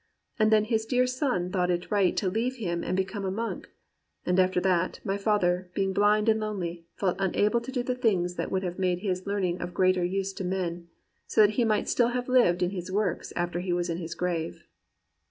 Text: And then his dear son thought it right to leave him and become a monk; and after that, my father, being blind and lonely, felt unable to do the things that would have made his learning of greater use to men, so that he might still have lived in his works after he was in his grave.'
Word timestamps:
And 0.39 0.49
then 0.51 0.63
his 0.63 0.87
dear 0.87 1.05
son 1.05 1.51
thought 1.51 1.69
it 1.69 1.91
right 1.91 2.17
to 2.17 2.27
leave 2.27 2.55
him 2.55 2.83
and 2.83 2.97
become 2.97 3.23
a 3.23 3.29
monk; 3.29 3.69
and 4.25 4.39
after 4.39 4.59
that, 4.61 4.99
my 5.05 5.15
father, 5.15 5.69
being 5.75 5.93
blind 5.93 6.27
and 6.27 6.39
lonely, 6.39 6.87
felt 6.95 7.17
unable 7.19 7.61
to 7.61 7.71
do 7.71 7.83
the 7.83 7.93
things 7.93 8.33
that 8.33 8.51
would 8.51 8.63
have 8.63 8.79
made 8.79 9.01
his 9.01 9.27
learning 9.27 9.61
of 9.61 9.75
greater 9.75 10.03
use 10.03 10.33
to 10.33 10.43
men, 10.43 10.87
so 11.27 11.41
that 11.41 11.51
he 11.51 11.63
might 11.63 11.87
still 11.87 12.07
have 12.07 12.27
lived 12.27 12.63
in 12.63 12.71
his 12.71 12.91
works 12.91 13.31
after 13.35 13.59
he 13.59 13.71
was 13.73 13.91
in 13.91 13.99
his 13.99 14.15
grave.' 14.15 14.63